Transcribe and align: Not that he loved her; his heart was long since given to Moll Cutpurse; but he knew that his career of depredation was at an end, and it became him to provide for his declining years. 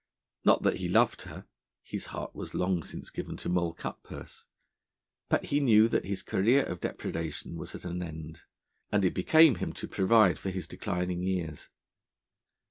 Not 0.43 0.63
that 0.63 0.77
he 0.77 0.87
loved 0.89 1.21
her; 1.29 1.45
his 1.83 2.07
heart 2.07 2.33
was 2.33 2.55
long 2.55 2.81
since 2.81 3.11
given 3.11 3.37
to 3.37 3.49
Moll 3.49 3.75
Cutpurse; 3.75 4.47
but 5.29 5.45
he 5.45 5.59
knew 5.59 5.87
that 5.89 6.05
his 6.05 6.23
career 6.23 6.63
of 6.63 6.81
depredation 6.81 7.55
was 7.55 7.75
at 7.75 7.85
an 7.85 8.01
end, 8.01 8.45
and 8.91 9.05
it 9.05 9.13
became 9.13 9.57
him 9.57 9.73
to 9.73 9.87
provide 9.87 10.39
for 10.39 10.49
his 10.49 10.67
declining 10.67 11.21
years. 11.21 11.69